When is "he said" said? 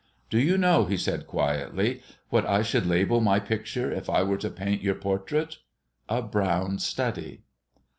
0.85-1.27